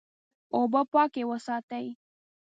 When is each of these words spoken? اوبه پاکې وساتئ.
اوبه 0.55 0.81
پاکې 0.93 1.23
وساتئ. 1.29 1.87